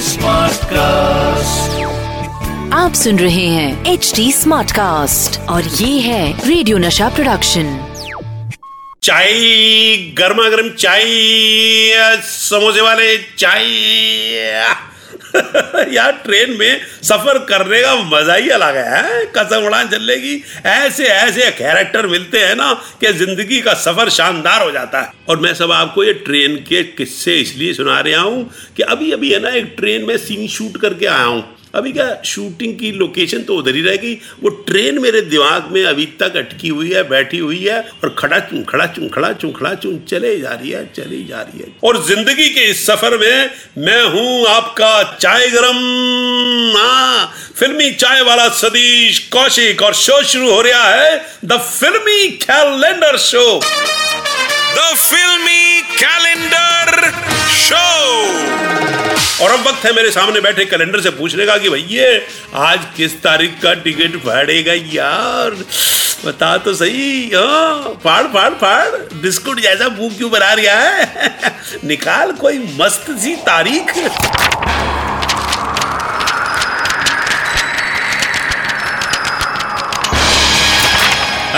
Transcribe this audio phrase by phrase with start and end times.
[0.00, 1.84] Smart cast
[2.74, 7.94] आप सुन रहे हैं एच डी स्मार्ट कास्ट और ये है रेडियो नशा प्रोडक्शन
[9.02, 9.32] चाय
[9.96, 11.04] गर्मा गर्म चाय
[12.22, 13.64] समोसे वाले चाय।
[15.92, 20.34] यार ट्रेन में सफ़र करने का मज़ा ही अलग है कसम उड़ान चलेगी।
[20.66, 25.40] ऐसे ऐसे कैरेक्टर मिलते हैं ना कि ज़िंदगी का सफ़र शानदार हो जाता है। और
[25.40, 29.40] मैं सब आपको ये ट्रेन के किस्से इसलिए सुना रहा हूँ कि अभी अभी है
[29.40, 33.56] ना, एक ट्रेन में सीन शूट करके आया हूँ। अभी क्या शूटिंग की लोकेशन तो
[33.58, 37.58] उधर ही रहेगी वो ट्रेन मेरे दिमाग में अभी तक अटकी हुई है, बैठी हुई
[37.64, 41.24] है और खड़ा चूं खड़ा चूं खड़ा चूं खड़ा चूं, चले जा रही है, चली
[41.24, 45.76] जा रही है। और ज़िंदगी के इस सफ़र में मैं हूँ आपका चाय गरम।
[46.76, 53.16] हाँ फिल्मी चाय वाला सतीश कौशिक और शो शुरू हो रहा है द फिल्मी कैलेंडर
[53.18, 55.77] शो द फिल्मी
[59.58, 62.06] वक्त है मेरे सामने बैठे, कैलेंडर से पूछने का कि भैया,
[62.68, 65.50] आज किस तारीख का टिकट फाड़ेगा यार?
[66.26, 71.14] बता तो सही। हाँ फाड़ फाड़ फाड़। बिस्कुट जैसा भूख क्यों बना रहा है?
[71.84, 73.92] निकाल कोई मस्त सी तारीख।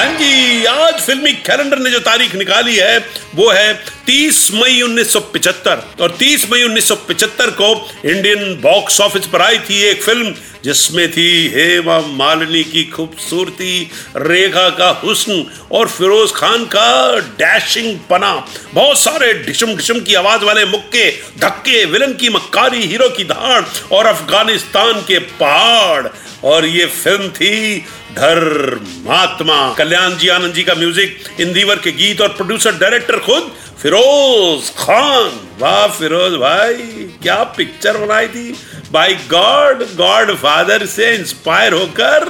[0.00, 2.98] हाँ जी, आज फिल्मी कैलेंडर ने जो तारीख निकाली है,
[3.34, 3.74] वो है
[4.06, 7.68] 30 मई 1975 और 30 मई 1975 को
[8.08, 10.32] इंडियन बॉक्स ऑफ़िस पर आई थी एक फ़िल्म,
[10.64, 18.32] जिसमें थी हेमा मालिनी की खूबसूरती, रेखा का हुस्न और फिरोज खान का डैशिंग पना।
[18.74, 23.62] बहुत सारे ढिशम ढिशम की आवाज़ वाले मुक्के, धक्के, विलन की मक्कारी, हीरो की धाड़
[23.92, 26.06] और अफ़गानिस्तान के पहाड़।
[26.44, 32.28] और ये फ़िल्म थी धर्मात्मा। कल्याण जी, आनंद जी का म्यूज़िक इंदिवर के गीत और
[32.30, 33.50] प्रोड्यूसर डायरेक्टर खुद,
[33.82, 36.74] फिरोज खान। वाह फिरोज भाई,
[37.22, 38.52] क्या पिक्चर बनाई थी।
[38.92, 42.24] बाई गॉड गॉड फादर से इंस्पायर होकर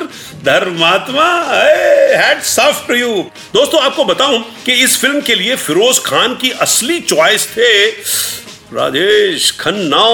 [0.44, 1.28] धर्मात्मा
[2.90, 3.12] यू
[3.54, 7.70] दोस्तों, आपको बताऊँ कि इस फ़िल्म के लिए फिरोज खान की असली चॉइस थे
[8.74, 10.04] राजेश खन्ना।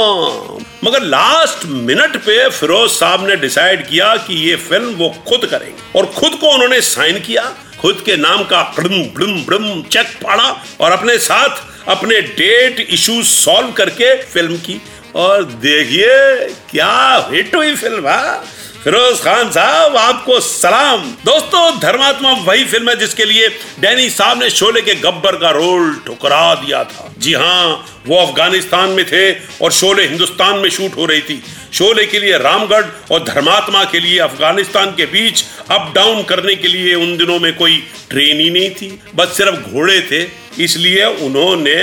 [0.85, 5.99] मगर लास्ट मिनट पे फिरोज साहब ने डिसाइड किया कि ये फ़िल्म वो खुद करेंगे।
[5.99, 7.43] और खुद को उन्होंने साइन किया।
[7.81, 13.27] खुद के नाम का ब्रम ब्रम ब्रम चेक पाड़ा और अपने साथ अपने डेट इश्यूज़
[13.27, 14.81] सॉल्व करके फ़िल्म की।
[15.15, 16.35] और देखिए,
[16.71, 18.56] क्या हिट हुई फ़िल्म है।
[18.87, 23.49] फिरोज खान साहब, आपको सलाम। दोस्तों, धर्मात्मा वही फ़िल्म है जिसके लिए
[23.81, 28.91] डैनी साहब ने शोले के गब्बर का रोल ठुकरा दिया था। जी हाँ वो अफ़गानिस्तान
[28.91, 31.43] में थे और शोले हिंदुस्तान में शूट हो रही थी।
[31.73, 36.69] शोले के लिए रामगढ़ और धर्मात्मा के लिए अफ़गानिस्तान के बीच अप डाउन करने के
[36.69, 40.27] लिए उन दिनों में कोई ट्रेन ही नहीं थी। बस सिर्फ़ घोड़े थे,
[40.65, 41.75] इसलिए उन्होंने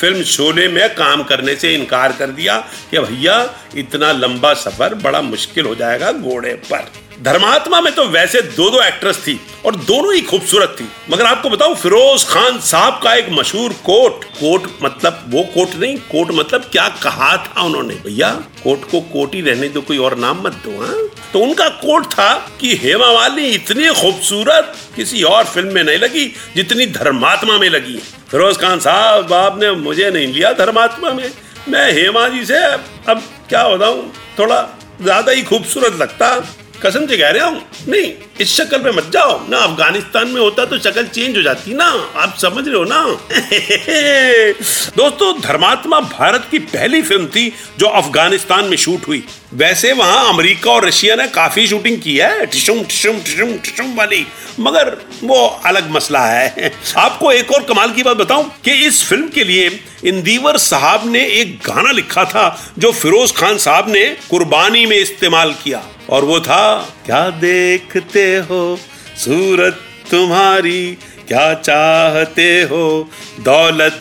[0.00, 2.56] फ़िल्म शोले में काम करने से इनकार कर दिया
[2.90, 6.90] कि भैया, इतना लंबा सफ़र बड़ा मुश्किल हो जाएगा घोड़े पर।
[7.22, 11.50] धर्मात्मा में तो वैसे दो दो एक्ट्रेस थी और दोनों ही खूबसूरत थी। मगर आपको
[11.50, 16.68] बताऊँ, फिरोज खान साहब का एक मशहूर कोट कोट मतलब वो कोट नहीं, कोट मतलब
[16.72, 17.94] क्या कहा था उन्होंने?
[17.94, 18.30] भैया,
[18.64, 21.08] कोट को कोट ही रहने दो, कोई और नाम मत दो हाँ?
[21.32, 26.26] तो उनका कोट था कि हेमा मालिनी इतनी खूबसूरत किसी और फ़िल्म में नहीं लगी,
[26.56, 27.96] जितनी धर्मात्मा में लगी।
[28.30, 31.30] फिरोज खान साहब, आपने मुझे नहीं लिया धर्मात्मा में।
[31.68, 34.60] मैं हेमा जी से अब क्या बताऊँ, थोड़ा
[35.02, 36.34] ज़्यादा ही खूबसूरत लगता।
[36.82, 40.64] कसम से कह रहा हूँ, नहीं। इस शक्ल पे मत जाओ। ना, अफ़गानिस्तान में होता
[40.64, 41.84] तो शक्ल चेंज हो जाती ना।
[42.16, 43.04] आप समझ रहे हो ना?
[44.96, 50.70] दोस्तों, धर्मात्मा भारत की पहली फ़िल्म थी जो अफ़गानिस्तान में शूट हुई। वैसे वहाँ अमेरिका
[50.70, 54.26] और रशिया ने काफ़ी शूटिंग की है। टिशुम टिशुम टिशुम टिशुम वाली।
[54.60, 59.28] मगर वो अलग मसला है। आपको एक और कमाल की बात बताऊँ कि इस फ़िल्म
[59.28, 64.86] के लिए इंदिवर साहब ने एक गाना लिखा था, जो फिरोज खान साहब ने कुर्बानी
[64.86, 68.78] में इस्तेमाल किया। और वो था, क्या देखते हो?
[69.24, 69.78] सूरत
[70.10, 73.08] तुम्हारी क्या चाहते हो?
[73.40, 73.98] दौलत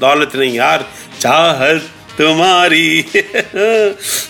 [0.00, 0.84] दौलत नहीं यार
[1.20, 1.82] चाहत
[2.18, 3.00] तुम्हारी।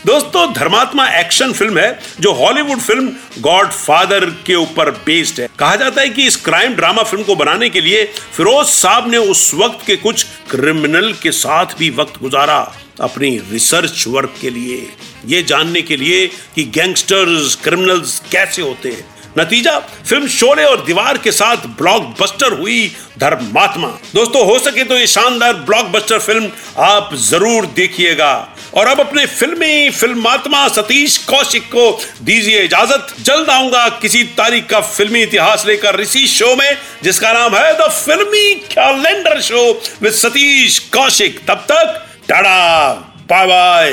[0.06, 5.76] दोस्तों, धर्मात्मा एक्शन फ़िल्म है, जो हॉलीवुड फ़िल्म गॉड फादर के ऊपर बेस्ड है। कहा
[5.76, 8.04] जाता है कि इस क्राइम ड्रामा फ़िल्म को बनाने के लिए
[8.36, 12.60] फिरोज साहब ने उस वक्त के कुछ क्रिमिनल के साथ भी वक्त गुजारा,
[13.00, 14.88] अपनी रिसर्च वर्क के लिए।
[15.26, 19.06] ये जानने के लिए कि गैंगस्टर्स क्रिमिनल्स कैसे होते हैं।
[19.38, 22.86] नतीजा, फ़िल्म शोले और दीवार के साथ ब्लॉकबस्टर हुई
[23.18, 26.50] धर्मात्मा। दोस्तों, हो सके तो ये शानदार ब्लॉकबस्टर फ़िल्म
[26.82, 31.90] आप ज़रूर देखिएगा। और अब अपने फिल्मी फिल्मात्मा सतीश कौशिक को
[32.22, 37.56] दीजिए इजाज़त। जल्द आऊँगा किसी तारीख का फिल्मी इतिहास लेकर इसी शो में, जिसका नाम
[37.56, 39.70] है the Filmy calendar show
[40.02, 41.40] with Satish Kaushik.
[41.48, 42.92] तब तक टाटा
[43.30, 43.92] बाय बाय